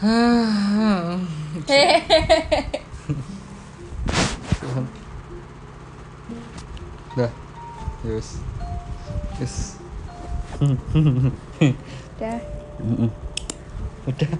[0.00, 1.12] Dah.
[8.00, 8.40] Yes.
[9.36, 9.76] Yes.
[10.56, 12.40] Udah.
[14.08, 14.32] Udah.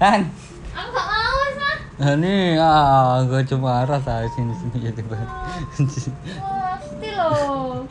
[0.00, 0.24] An.
[0.72, 1.76] Aku gak mau, Mas.
[2.00, 5.20] Nah, ini ah, gue cuma arah saya sini sini ya tiba.
[5.20, 7.84] Pasti loh.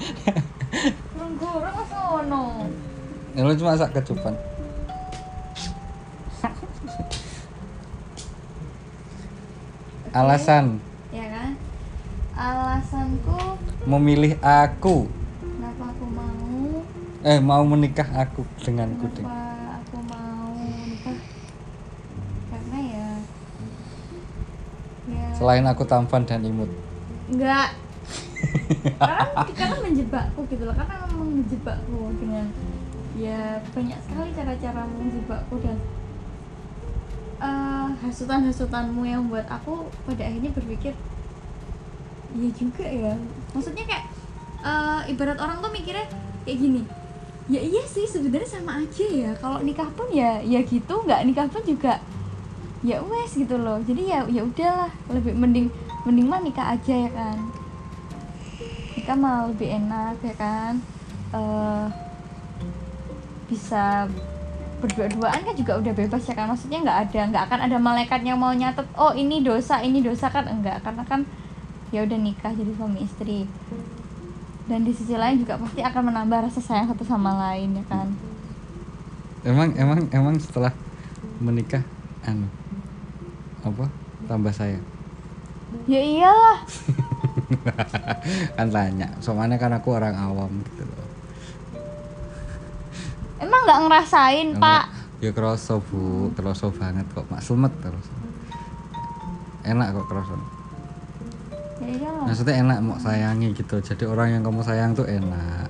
[1.13, 2.65] Burung-burung ke sono.
[3.37, 4.33] Ya lu cuma sak kecupan.
[10.11, 10.83] Alasan.
[11.15, 11.55] Ya kan?
[12.35, 13.55] Alasanku.
[13.87, 15.07] Memilih aku.
[15.39, 16.83] Kenapa aku mau?
[17.23, 19.23] Eh mau menikah aku denganku ding.
[19.23, 21.19] kenapa aku mau nikah
[22.51, 23.09] karena ya
[25.07, 25.25] ya.
[25.39, 26.67] Selain aku tampan dan imut.
[27.31, 27.71] enggak.
[28.99, 30.75] Karena karena menjebakku gitu loh.
[30.75, 32.45] Karena memang menjebakku dengan
[33.15, 35.77] ya banyak sekali cara-cara menjebakku dan
[37.41, 40.93] eh, hasutan-hasutanmu yang buat aku pada akhirnya berpikir
[42.31, 43.13] iya juga ya.
[43.51, 44.05] Maksudnya kayak
[44.63, 46.05] eh, ibarat orang tuh mikirnya
[46.45, 46.81] kayak gini
[47.51, 51.49] ya iya sih sebenarnya sama aja ya kalau nikah pun ya ya gitu nggak nikah
[51.51, 51.99] pun juga
[52.81, 53.77] ya wes gitu loh.
[53.81, 55.67] Jadi ya ya udahlah lebih mending
[56.05, 57.37] mending mah nikah aja ya kan.
[58.97, 60.73] Nikah mah lebih enak ya kan.
[61.33, 61.85] Eh
[63.51, 64.07] bisa
[64.81, 68.41] berdua-duaan kan juga udah bebas ya kan maksudnya nggak ada nggak akan ada malaikat yang
[68.41, 70.49] mau nyatet oh ini dosa ini dosa kan?
[70.49, 71.21] Enggak karena kan
[71.93, 73.45] ya udah nikah jadi suami istri.
[74.65, 78.07] Dan di sisi lain juga pasti akan menambah rasa sayang satu sama lain ya kan?
[79.45, 80.73] Emang emang emang setelah
[81.37, 81.85] menikah
[82.25, 82.49] anu
[83.61, 83.85] apa
[84.25, 84.83] tambah sayang?
[85.85, 86.59] Ya iyalah.
[88.57, 90.83] Kan tanya soalnya kan aku orang awam gitu.
[90.83, 91.00] loh
[93.61, 94.83] nggak ngerasain pak.
[95.21, 96.33] ya kerasa bu.
[96.33, 97.25] Kerasa banget kok.
[97.29, 98.07] Mak selamat terus.
[99.61, 100.33] Enak kok kerasa.
[101.77, 102.25] Ya iyalah.
[102.25, 103.75] Maksudnya enak mau sayangi gitu.
[103.77, 105.69] Jadi orang yang kamu sayang tuh enak.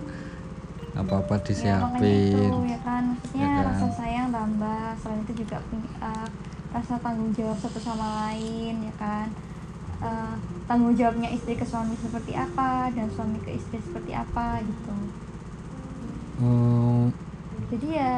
[0.92, 2.36] Apa apa ya disiapin.
[2.36, 3.04] itu ya kan.
[3.12, 3.64] Maksudnya Ya kan?
[3.68, 4.84] rasa sayang tambah.
[5.00, 5.58] Selain itu juga
[6.00, 6.28] uh,
[6.72, 9.28] rasa tanggung jawab satu sama lain ya kan.
[10.02, 10.34] Uh,
[10.66, 14.94] tanggung jawabnya istri ke suami seperti apa dan suami ke istri seperti apa gitu.
[16.42, 17.14] Hmm,
[17.72, 18.12] jadi ya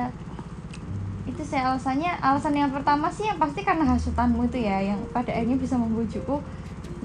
[1.23, 2.11] itu saya alasannya.
[2.19, 6.41] Alasan yang pertama sih yang pasti karena hasutanmu itu ya yang pada akhirnya bisa membujukku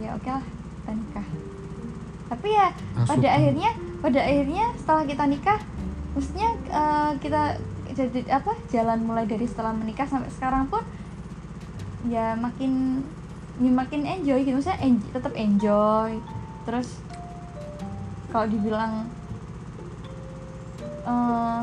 [0.02, 1.26] ya oke lah kita nikah.
[2.28, 2.66] Tapi ya
[3.06, 3.70] pada akhirnya
[4.02, 5.60] pada akhirnya setelah kita nikah
[6.16, 7.42] maksudnya eh, kita
[7.94, 10.82] jadi apa jalan mulai dari setelah menikah sampai sekarang pun
[12.06, 13.02] ya makin
[13.62, 14.58] ya makin enjoy gitu.
[14.58, 14.82] Saya
[15.14, 16.18] tetap enjoy.
[16.66, 17.00] Terus
[18.28, 19.06] kalau dibilang
[21.06, 21.60] eh,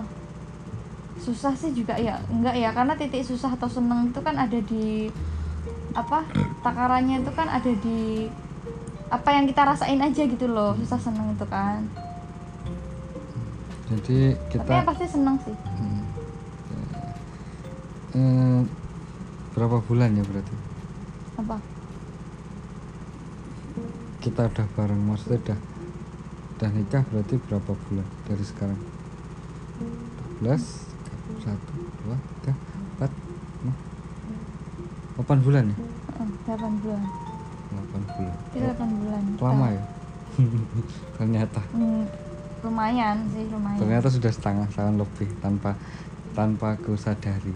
[1.25, 2.22] susah sih juga ya.
[2.30, 5.09] Enggak ya karena titik susah atau seneng itu kan ada di
[5.97, 6.22] apa
[6.62, 8.30] takarannya itu kan ada di
[9.09, 11.81] apa yang kita rasain aja gitu loh susah seneng itu kan.
[13.90, 15.56] Jadi tapi kita yang pasti seneng sih.
[15.58, 16.03] Hmm.
[18.16, 18.59] Eh,
[19.58, 20.56] berapa bulan ya berarti?
[21.41, 21.58] Apa?
[24.22, 25.59] Kita udah bareng maksudnya udah
[26.56, 28.80] udah nikah berarti berapa bulan dari sekarang?
[30.40, 30.94] 12
[31.41, 32.53] satu dua tiga
[32.96, 33.12] empat
[33.62, 33.74] lima.
[35.16, 35.78] Delapan bulan ya?
[36.46, 37.02] 8 bulan.
[37.74, 38.36] Delapan bulan.
[38.53, 39.22] Itu 8 bulan.
[39.41, 39.84] Lama ya?
[41.18, 41.62] Ternyata.
[41.74, 42.03] Hmm,
[42.62, 43.80] lumayan sih lumayan.
[43.81, 45.74] Ternyata sudah setengah tahun lebih tanpa
[46.38, 47.53] tanpa aku sadari.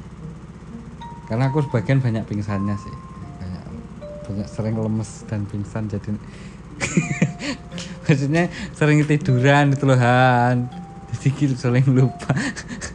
[1.30, 2.96] Karena aku sebagian banyak pingsannya sih.
[3.38, 3.64] Banyak
[4.26, 6.10] banyak sering lemes dan pingsan jadi
[8.08, 10.66] maksudnya sering tiduran itu loh Han.
[11.14, 12.32] Jadi gitu sering lupa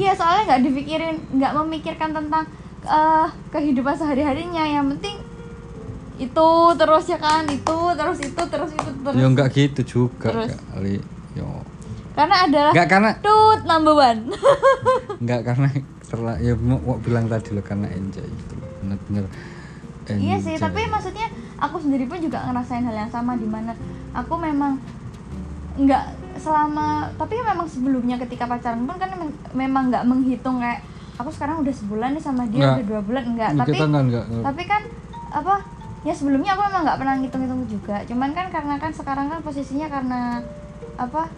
[0.00, 2.44] iya soalnya nggak dipikirin nggak memikirkan tentang
[2.84, 5.20] eh, kehidupan sehari harinya yang penting
[6.20, 10.52] itu terus ya kan itu terus itu terus itu terus ya enggak gitu juga Terus?
[10.68, 11.00] kali
[11.32, 11.64] yo.
[12.12, 14.28] Karena adalah enggak karena tut number one.
[15.24, 15.68] Enggak karena
[16.10, 19.24] terla ya mau, mau bilang tadi loh karena enjoy loh bener-bener
[20.18, 21.30] iya sih tapi maksudnya
[21.62, 23.78] aku sendiri pun juga ngerasain hal yang sama di mana
[24.10, 24.82] aku memang
[25.78, 26.04] nggak
[26.40, 29.12] selama tapi memang sebelumnya ketika pacaran pun kan
[29.52, 30.80] memang- nggak menghitung kayak
[31.20, 32.74] aku sekarang udah sebulan nih sama dia Nggak.
[32.74, 33.22] udah dua bulan.
[33.28, 34.82] Enggak tapi enggak enggak tapi kan
[35.30, 35.54] apa
[36.00, 37.96] ya sebelumnya aku memang nggak pernah ngitung-ngitung juga.
[38.08, 40.40] Cuman kan karena kan sekarang kan posisinya karena
[40.96, 41.28] apa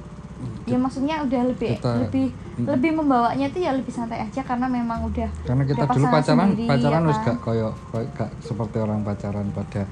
[0.62, 2.26] ya maksudnya udah lebih Kita- lebih
[2.62, 6.68] lebih membawanya tuh ya lebih santai aja karena memang udah karena kita dulu pacaran sendiri,
[6.68, 7.26] pacaran ya wis kan?
[7.26, 9.82] gak koyo koyo gak seperti orang pacaran pada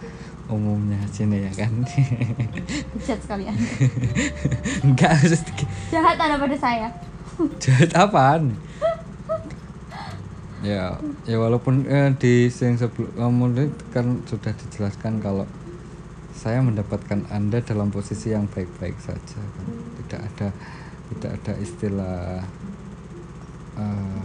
[0.51, 1.73] umumnya sini ya kan?
[2.99, 3.55] Bejat sekalian
[4.87, 5.41] enggak harus
[5.95, 6.89] jahat anda pada saya.
[7.63, 8.53] Jahat apaan?
[10.61, 15.49] Ya ya walaupun eh, di yang sebelum kemudian kan sudah dijelaskan kalau
[16.37, 19.67] saya mendapatkan anda dalam posisi yang baik-baik saja kan.
[20.11, 20.49] Tidak ada
[21.15, 22.43] tidak ada istilah
[23.79, 24.19] eh,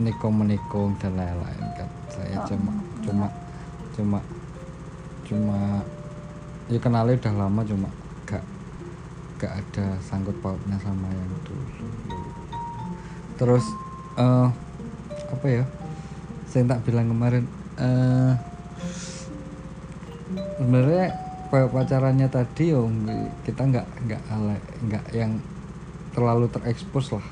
[0.00, 1.90] nikung menikung dan lain-lain kan.
[2.08, 2.72] Saya cuma
[3.04, 3.28] cuma
[3.92, 4.18] cuma
[5.28, 5.60] cuma
[6.72, 7.88] ya kenalnya udah lama cuma
[8.24, 8.44] gak
[9.36, 11.88] gak ada sangkut pautnya sama yang dulu.
[13.36, 13.64] Terus
[14.16, 14.48] eh
[15.28, 15.64] apa ya?
[16.48, 17.44] Saya tak bilang kemarin
[17.76, 18.32] eh
[20.56, 21.25] sebenarnya
[21.56, 24.22] kayak pacarannya tadi nggak- kita nggak nggak
[24.92, 25.32] nggak yang
[26.12, 27.26] terlalu terekspos lah.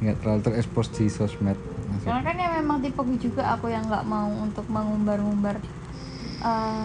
[0.00, 1.60] Nggak terlalu terekspos di sosmed
[2.08, 5.60] karena kan ya memang tipe gue juga aku yang nggak mau untuk mengumbar-ngumbar
[6.40, 6.84] eh,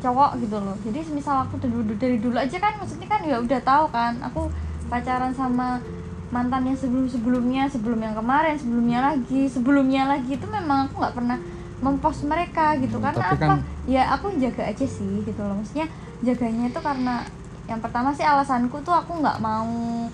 [0.00, 0.76] cowok gitu loh.
[0.84, 4.20] Jadi misal aku dari dulu, dari dulu aja kan maksudnya kan ya udah tahu kan
[4.20, 4.52] aku
[4.92, 5.80] pacaran sama
[6.30, 11.16] mantan yang sebelum sebelumnya sebelum yang kemarin sebelumnya lagi sebelumnya lagi itu memang aku nggak
[11.18, 11.38] pernah
[11.80, 12.96] mempost mereka gitu.
[12.96, 13.36] Hmm, karena apa?
[13.36, 15.56] kan- ya aku jaga aja sih gitu loh.
[15.56, 15.88] Maksudnya
[16.20, 17.24] jaganya itu karena
[17.64, 20.06] yang pertama sih alasanku tuh aku nggak mau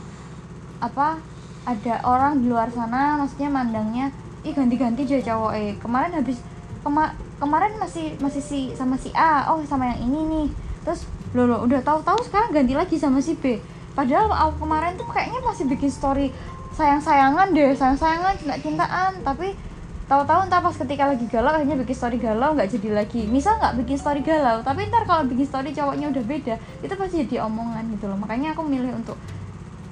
[0.79, 1.19] apa
[1.67, 4.13] ada orang di luar sana maksudnya mandangnya
[4.45, 6.39] ih ganti-ganti dia cowok eh kemarin habis
[6.85, 7.11] kema
[7.43, 10.47] kemarin masih masih si sama si A oh sama yang ini nih.
[10.87, 11.03] Terus
[11.35, 13.59] lo lo udah tahu-tahu sekarang ganti lagi sama si B.
[13.97, 16.29] Padahal aku kemarin tuh kayaknya masih bikin story
[16.77, 19.57] sayang-sayangan deh sayang-sayangan cinta-cintaan tapi
[20.07, 23.27] tahu-tahu ntar pas ketika lagi galau akhirnya bikin story galau nggak jadi lagi.
[23.27, 27.27] Misal nggak bikin story galau tapi ntar kalau bikin story cowoknya udah beda itu pasti
[27.27, 28.19] jadi omongan gitu loh.
[28.19, 29.19] Makanya aku milih untuk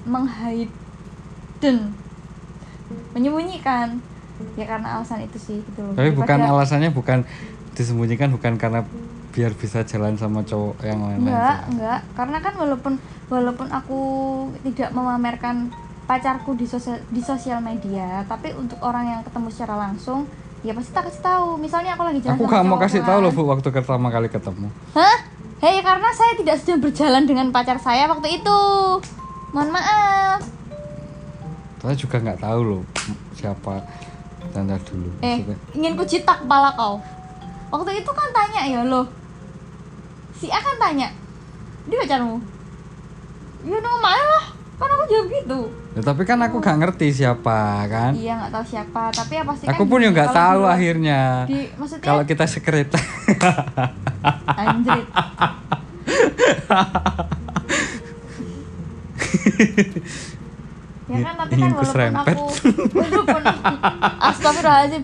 [0.07, 0.71] menghide
[1.59, 1.91] dan
[3.11, 3.99] menyembunyikan.
[4.59, 5.95] Ya karena alasan itu sih gitu loh.
[5.95, 7.19] Tapi bukan Daripada- alasannya bukan
[7.75, 8.83] disembunyikan bukan karena
[9.35, 12.93] biar bisa jalan sama cowok yang lain-lain enggak enggak karena kan walaupun
[13.27, 13.99] walaupun aku
[14.63, 15.75] tidak memamerkan
[16.05, 20.29] pacarku di sosial di sosial media tapi untuk orang yang ketemu secara langsung
[20.65, 21.47] ya pasti tak kasih tahu.
[21.61, 23.09] Misalnya aku lagi jalan aku gak mau kasih kan.
[23.13, 24.67] tahu loh bu waktu pertama kali ketemu.
[24.97, 25.17] hah?
[25.61, 28.59] Hei karena saya tidak sedang berjalan dengan pacar saya waktu itu.
[29.53, 30.41] Mohon maaf.
[31.81, 32.83] Saya juga nggak tahu loh
[33.37, 33.77] siapa
[34.49, 36.97] tanda dulu eh Maksudnya, ingin ku citak kepala kau.
[37.69, 39.05] Waktu itu kan tanya ya lo
[40.35, 41.13] si A kan tanya
[41.85, 42.41] dia pacarmu?
[43.65, 45.59] Ya no lah kan aku jawab gitu.
[45.91, 48.11] Ya, tapi kan aku gak ngerti siapa kan?
[48.11, 50.75] Iya nggak tahu siapa tapi ya pasti aku kan pun gini, nggak tahu di luar-
[50.75, 51.21] akhirnya.
[51.45, 52.99] di maksudnya kalau kita sekreta
[54.53, 55.07] anjrit.
[61.05, 62.35] Ya kan tapi kan walaupun kuserempet.
[62.35, 62.45] aku
[62.91, 63.41] walaupun
[64.19, 65.03] astagfirullahaladzim.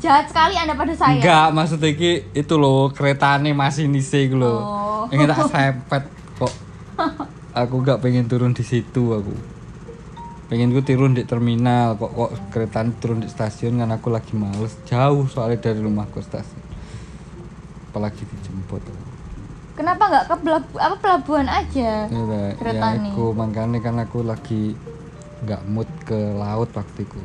[0.00, 1.12] Jahat sekali anda pada saya.
[1.12, 4.60] Enggak maksudnya iki itu loh keretane masih nise gitu loh.
[4.62, 5.12] Oh.
[5.12, 6.02] ingin tak sempet
[6.38, 6.52] kok
[7.52, 9.34] aku gak pengen turun di situ aku.
[10.46, 14.74] Pengen gue turun di terminal kok kok kereta turun di stasiun kan aku lagi males.
[14.84, 16.62] Jauh soalnya dari rumahku stasiun.
[17.90, 18.82] Apalagi dijemput
[19.74, 22.04] kenapa nggak ke pelabu- apa pelabuhan aja?
[22.04, 23.12] Ya, lah, Kereta ya nih.
[23.16, 23.26] aku.
[23.32, 24.76] Makanya kan aku lagi
[25.40, 27.20] nggak mood ke laut waktu itu.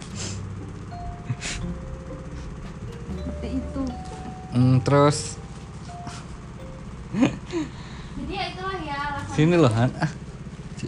[3.12, 3.82] Seperti itu.
[4.56, 5.36] Hmm, terus?
[7.12, 9.92] Jadi ya itulah ya alasan sini loh Han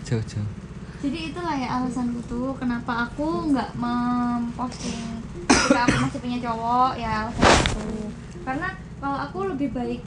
[0.08, 0.50] ah Cik, jauh jauh.
[0.98, 7.10] Jadi itulah ya alasanku tuh kenapa aku nggak memposting ketika aku masih punya cowok ya
[7.28, 7.86] alasan itu.
[8.42, 10.02] Karena kalau aku lebih baik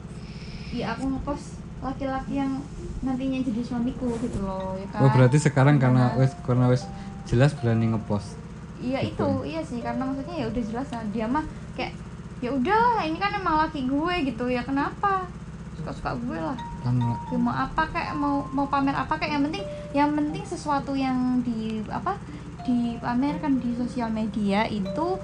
[0.73, 2.59] ya aku ngepost laki-laki yang
[3.01, 4.99] nantinya jadi suamiku gitu loh ya kan?
[5.05, 6.83] Oh berarti sekarang karena Karena- wes karena wes
[7.29, 8.35] jelas berani ngepost
[8.81, 9.29] iya itu.
[9.45, 11.05] Iya sih karena maksudnya ya udah jelas lah.
[11.13, 11.45] Dia mah
[11.77, 11.93] kayak
[12.41, 14.49] ya udahlah ini kan emang laki gue gitu.
[14.49, 15.29] Ya kenapa?
[15.77, 16.57] Suka suka gue lah.
[16.81, 19.37] Kan ya mau apa kayak mau mau pamer apa kayak.
[19.37, 22.15] Yang penting yang penting sesuatu yang di apa
[22.63, 25.19] dipamerkan di sosial media itu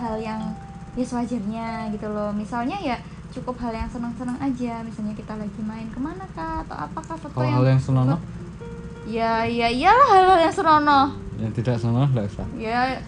[0.00, 0.40] hal yang
[0.98, 2.34] ya sewajarnya gitu loh.
[2.34, 2.96] Misalnya ya
[3.32, 4.82] cukup hal yang senang-senang aja.
[4.82, 8.20] Misalnya kita lagi main ke mana kah atau apakah foto kalau hal yang senonoh?
[9.02, 11.06] ya ya iyalah hal-hal yang senonoh.
[11.38, 12.46] Yang tidak senonoh nggak usah.
[12.58, 12.98] Ya.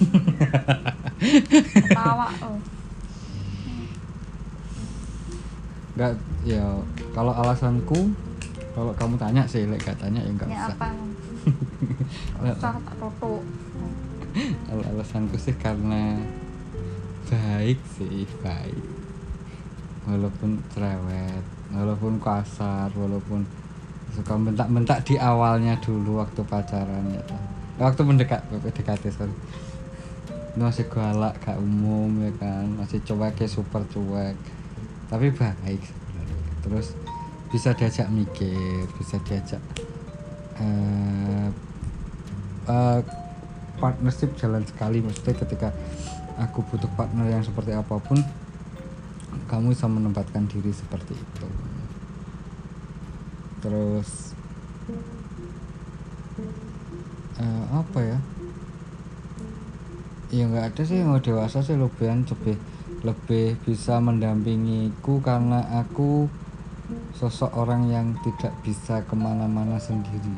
[2.00, 2.56] Tawa oh.
[6.00, 6.16] nggak
[6.48, 6.64] ya
[7.12, 8.08] kalau alasanku
[8.70, 10.76] kalau kamu tanya sih lek gak tanya ya nggak ya usah.
[10.78, 10.88] apa?
[12.54, 13.42] Usah tak toto
[14.70, 16.22] Al- alasanku sih karena
[17.26, 18.84] baik sih baik.
[20.06, 23.42] Walaupun cerewet walaupun kasar walaupun
[24.10, 27.42] suka bentak-bentak di awalnya dulu waktu pacaran ya kan.
[27.78, 29.34] waktu mendekat PDKT sorry.
[30.50, 32.66] Itu masih galak gak umum ya kan?
[32.74, 34.34] Masih cuek ya super cuek.
[35.10, 36.38] Tapi baik sebenarnya.
[36.62, 36.86] Terus
[37.50, 39.62] bisa diajak mikir bisa diajak
[40.60, 41.50] eh
[42.70, 43.00] eh,
[43.80, 45.00] partnership jalan sekali.
[45.00, 45.68] Maksudnya ketika
[46.36, 48.20] aku butuh partner yang seperti apa pun
[49.48, 51.46] kamu bisa menempatkan diri seperti itu.
[53.64, 54.36] Terus
[57.40, 58.18] eh, apa ya?
[60.30, 62.06] Ya nggak ada sih yang dewasa sih lebih
[63.00, 66.28] lebih bisa mendampingiku karena aku
[67.14, 70.34] sosok orang yang tidak bisa ke mana-mana sendiri.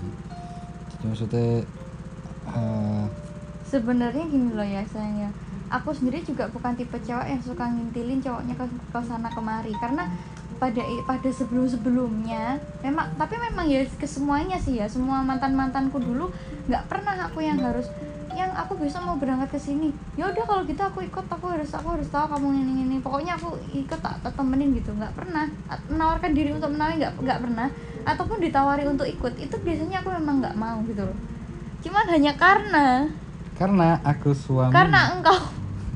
[0.91, 1.49] Jadi maksudnya
[2.53, 3.05] eh,
[3.67, 5.31] sebenarnya gini loh ya sayangnya.
[5.73, 9.73] Aku sendiri juga bukan tipe cewek yang suka ngintilin cowoknya ke, ke sana kemari.
[9.81, 10.05] Karena
[10.61, 14.87] pada pada sebelum sebelumnya memang tapi memang ya ke semuanya sih ya.
[14.87, 16.29] Semua mantan mantanku dulu
[16.69, 17.89] nggak pernah aku yang harus
[18.33, 19.93] yang aku bisa mau berangkat ke sini.
[20.19, 21.25] Ya udah kalau gitu aku ikut.
[21.29, 24.93] Aku harus aku harus tahu kamu ini ini pokoknya aku ikut tak, tak temenin gitu.
[24.93, 25.47] Nggak pernah.
[25.89, 27.69] Menawarkan diri untuk menawari nggak nggak pernah.
[28.03, 29.33] Ataupun ditawari untuk ikut.
[29.39, 31.17] Itu biasanya aku memang nggak mau gitu loh.
[31.85, 33.09] Cuman hanya karena.
[33.57, 34.73] Karena aku suami.
[34.73, 35.39] Karena engkau.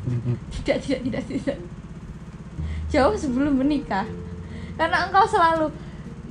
[0.54, 1.58] Tidak tidak tidak tidak.
[2.86, 4.06] Jauh sebelum menikah.
[4.78, 5.66] Karena engkau selalu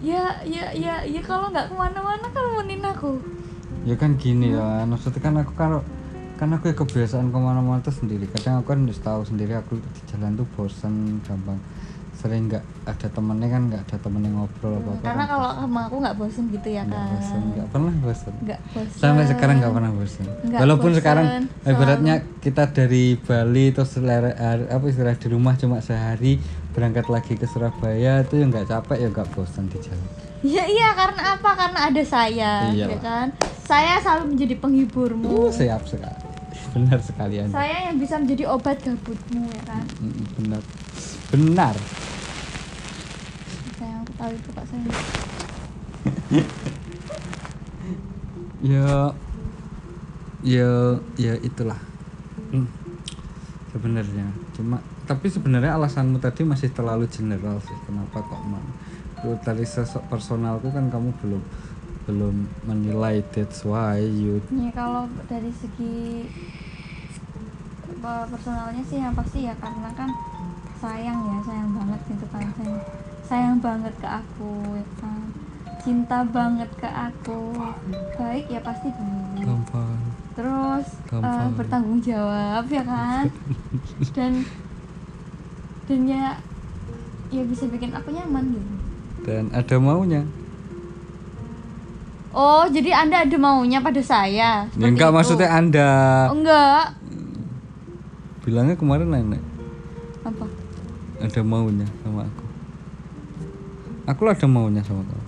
[0.05, 3.15] ya ya ya ya kalau nggak ke mana-mana kalau nemenin aku
[3.85, 5.79] ya kan gini ya maksudnya kan aku kalau
[6.35, 8.27] kan aku ya kebiasaan ke mana-mana tuh sendiri.
[8.27, 11.55] Kadang aku kan harus tahu sendiri aku di jalan tuh bosan gampang
[12.25, 15.95] sering nggak ada temennya kan nggak ada temennya ngobrol apa apa karena kalau sama aku
[15.99, 18.97] nggak bosen gitu ya nggak kan bosan nggak pernah bosan nggak bosen.
[18.97, 21.69] Sampai sekarang nggak pernah bosan Nggak walaupun bosan, sekarang selalu.
[21.71, 26.41] ibaratnya kita dari Bali terus selera- hari- apa istilah di rumah cuma sehari
[26.73, 30.09] berangkat lagi ke Surabaya itu ya nggak capek ya nggak bosan di jalan.
[30.41, 31.49] Ya iya karena apa?
[31.53, 33.27] Karena ada saya Iya, ya kan?
[33.61, 35.25] Saya selalu menjadi penghiburmu.
[35.25, 36.21] Uh, siap sekali.
[36.67, 39.83] Benar sekali anda saya yang bisa menjadi obat gabutmu ya kan?
[40.35, 40.61] Benar.
[41.27, 41.75] Benar.
[41.75, 42.14] yang
[44.15, 44.89] tahu itu pak saya
[48.75, 49.13] ya
[50.45, 50.69] ya
[51.17, 51.79] ya itulah.
[52.53, 52.69] Hmm,
[53.73, 58.63] sebenarnya cuma tapi sebenarnya alasanmu tadi masih terlalu general sih kenapa kok man
[59.25, 61.43] Lu dari sosok personalku kan kamu belum
[62.05, 62.35] belum
[62.69, 66.29] menilai that's why you ya kalau dari segi
[68.05, 70.13] apa, personalnya sih yang pasti ya karena kan
[70.77, 72.77] sayang ya sayang banget gitu kan sayang,
[73.25, 75.21] sayang banget ke aku ya kan?
[75.81, 77.57] Cinta banget ke aku.
[78.17, 79.99] Baik ya pasti baik gampang.
[80.35, 81.49] Terus eh, Gampang.
[81.57, 83.23] bertanggung jawab ya kan?
[84.13, 84.45] Dan
[85.85, 86.25] dan ya
[87.29, 88.75] ya bisa bikin aku nyaman gitu
[89.25, 90.21] dan ada maunya.
[92.35, 95.15] Oh jadi anda ada maunya pada ya saya seperti enggak itu?
[95.17, 95.89] maksudnya anda.
[96.29, 96.85] Oh, enggak.
[98.45, 99.41] Bilangnya kemarin nenek.
[100.21, 100.45] Apa?
[101.25, 102.44] Ada maunya sama aku
[104.05, 105.25] aku lah ada maunya sama kamu.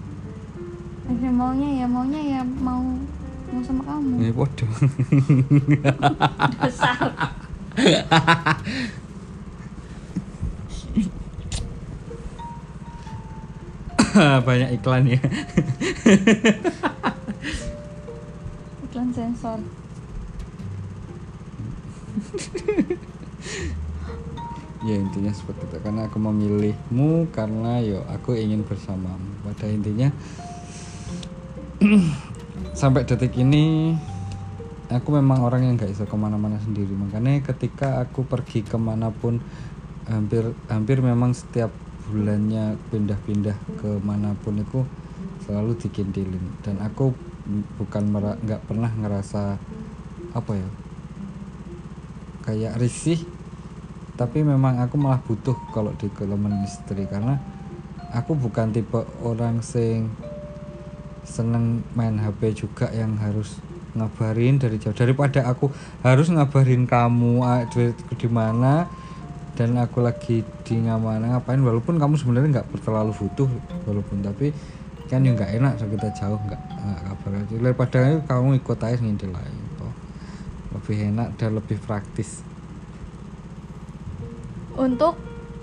[1.08, 2.84] Ada maunya ya maunya ya mau
[3.54, 4.22] mau sama kamu.
[4.22, 4.70] Ya bodoh
[6.62, 7.12] dasar.
[14.48, 15.22] Banyak iklan ya.
[18.90, 19.62] Iklan sensor
[24.88, 25.78] ya intinya seperti itu.
[25.84, 29.44] Karena aku memilihmu karena yo aku ingin bersamamu.
[29.44, 30.08] Pada intinya
[32.80, 33.94] sampai detik ini
[34.88, 36.96] aku memang orang yang nggak bisa ke mana-mana sendiri.
[36.96, 39.44] Makanya ketika aku pergi ke mana pun
[40.08, 41.70] hampir hampir memang setiap
[42.08, 44.88] bulannya pindah-pindah ke mana pun itu
[45.44, 46.64] selalu dikintilin.
[46.64, 47.12] Dan aku
[47.76, 48.04] bukan
[48.44, 49.60] nggak pernah ngerasa
[50.36, 50.70] apa ya
[52.48, 53.20] kayak risih
[54.18, 57.38] tapi memang aku malah butuh kalau di kelemen istri karena
[58.10, 60.10] aku bukan tipe orang sing
[61.22, 63.62] seneng main HP juga yang harus
[63.94, 64.98] ngabarin dari jauh.
[64.98, 65.70] Daripada aku
[66.02, 68.90] harus ngabarin kamu duitku di mana
[69.54, 73.50] dan aku lagi di ngamana ngapain walaupun kamu sebenarnya nggak terlalu butuh
[73.90, 74.54] walaupun tapi
[75.10, 77.56] kan ya nggak enak so kita jauh nggak nggak kabar aja.
[77.62, 79.94] Daripada kamu ikut aja aja toh.
[80.78, 82.42] lebih enak dan lebih praktis
[84.78, 85.14] untuk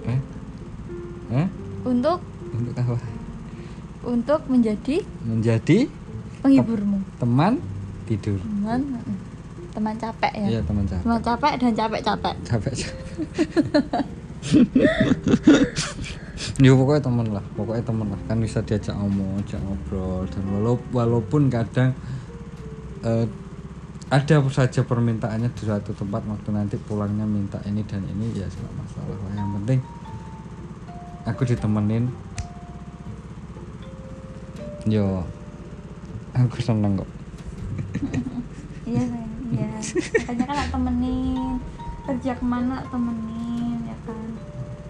[0.05, 0.21] eh?
[1.31, 1.49] Eh
[1.87, 2.19] untuk
[2.51, 2.99] untuk apa?
[4.05, 5.89] Untuk menjadi menjadi
[6.45, 7.01] penghiburmu.
[7.17, 7.57] teman
[8.05, 8.37] tidur.
[8.43, 8.81] Teman
[9.73, 10.49] teman capek ya?
[10.59, 11.03] Iya teman capek.
[11.03, 12.75] Teman capek dan capek-capek capek.
[12.75, 12.93] Capek
[16.61, 18.21] ya pokoknya temen lah pokoknya temen lah.
[18.29, 20.29] Kan bisa diajak ngomong diajak ngobrol.
[20.29, 21.97] Dan walau, walaupun kadang
[23.03, 23.27] eh,
[24.15, 28.75] ada saja permintaannya di suatu tempat waktu nanti pulangnya minta ini dan ini ya nggak
[28.79, 29.17] masalah.
[29.19, 29.81] Lah yang penting
[31.27, 32.15] aku ditemenin.
[34.87, 35.27] Yo
[36.31, 37.11] aku seneng kok.
[38.85, 39.69] Iya sayang iya.
[40.29, 41.57] Makanya kan temenin.
[42.05, 44.29] Kerja ke mana temenin ya kan?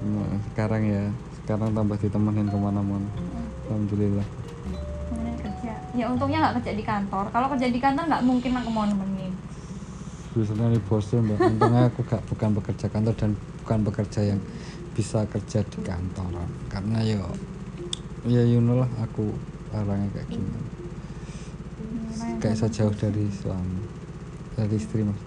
[0.03, 1.05] Nah, sekarang ya.
[1.39, 3.07] Sekarang tambah ditemenin ke mana-mana.
[3.71, 4.27] Alhamdulillah.
[5.15, 5.79] Temenin kerja.
[5.95, 7.31] Ya untungnya nggak kerja di kantor.
[7.31, 9.14] Kalau kerja di kantor nggak mungkin aku mau nemenin
[10.35, 11.39] biasanya nih bosnya mbak.
[11.39, 13.31] Untungnya aku gak bukan bekerja kantor dan
[13.63, 14.41] bukan bekerja yang
[14.99, 16.51] bisa kerja di kantoran.
[16.67, 17.23] Karena yo
[18.27, 19.31] ya you know lah aku
[19.71, 20.65] orangnya kayak gimana
[22.41, 23.85] kayak saya jauh dari suami
[24.57, 25.21] dari istri mas.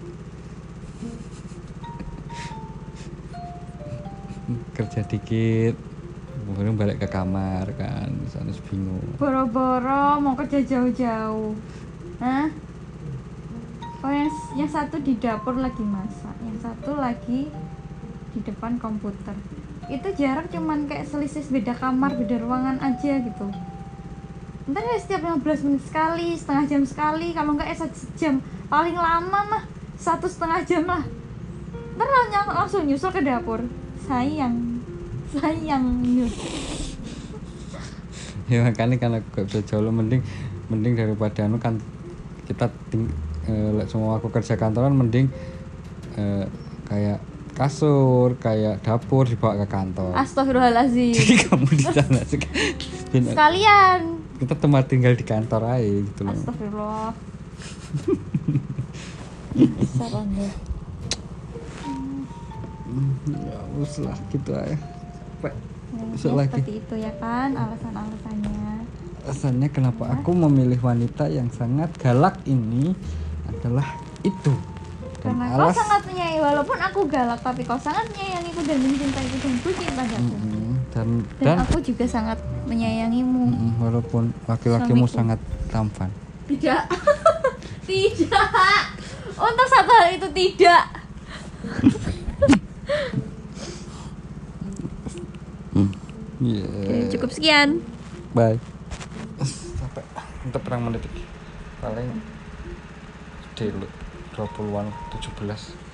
[4.74, 5.76] Kerja dikit
[6.48, 9.04] kemudian balik ke kamar kan sana bingung.
[9.20, 11.52] Boro-boro mau kerja jauh-jauh.
[12.24, 12.48] Hah?
[13.98, 17.50] Oh yang, satu di dapur lagi masak Yang satu lagi
[18.30, 19.34] di depan komputer.
[19.90, 23.46] Itu jarak cuman kayak selisih beda kamar, beda ruangan aja gitu.
[24.68, 28.34] Ntar ya setiap 15 menit sekali, setengah jam sekali Kalau enggak ya satu jam.
[28.68, 29.62] Paling lama mah
[29.96, 31.02] satu setengah jam lah.
[31.96, 33.64] Ntar lang- langsung nyusul ke dapur.
[34.06, 34.78] Sayang
[35.28, 35.84] Sayang
[38.48, 40.24] ya makanya kan aku gak bisa jauh mending
[40.72, 41.76] mending daripada anu kan
[42.48, 43.04] kita ting,
[43.48, 45.26] eh, lek semua aku kerja kantoran mending
[46.14, 46.44] eh,
[46.84, 47.18] kayak
[47.52, 50.14] kasur kayak dapur dibawa ke kantor.
[50.14, 51.10] Astagfirullahaladzim.
[51.10, 52.20] Jadi kamu di sana
[53.10, 54.00] Sekalian.
[54.38, 56.32] kita tempat tinggal di kantor aja gitu loh.
[56.32, 57.10] Astagfirullah.
[63.28, 64.76] Ya wes lah gitu aja.
[65.40, 65.52] Pak,
[65.88, 66.52] Ya, ya, lagi.
[66.52, 68.84] seperti itu ya kan alasan-alasannya.
[69.18, 72.92] alasannya kenapa aku memilih wanita yang sangat galak ini
[73.48, 73.86] adalah
[74.22, 74.54] itu
[75.18, 79.36] dan Karena kau alas sangat menyayangi walaupun aku galak tapi kau sangat menyayangiku dan mencintaiku
[79.42, 80.34] dan bucin padaku.
[80.38, 80.72] Mm-mm.
[80.94, 81.08] dan
[81.42, 82.38] Dan, dan aku juga sangat
[82.70, 83.44] menyayangimu.
[83.50, 85.40] mm-mm, walaupun laki-lakimu sangat
[85.74, 86.10] tampan
[86.46, 86.82] Tidak.
[87.88, 88.48] tidak.
[89.38, 90.84] Untuk satu hal itu tidak.
[96.38, 96.64] Iya.
[96.70, 97.82] Oke, cukup sekian.
[98.30, 98.54] bye
[99.74, 100.02] sampai
[100.46, 101.22] untuk perang menit iki.
[101.82, 102.37] paling
[103.58, 103.88] di
[104.38, 105.88] 20-an 17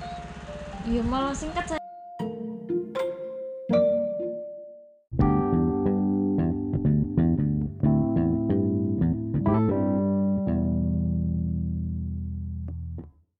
[0.84, 1.83] Iya malah singkat saja.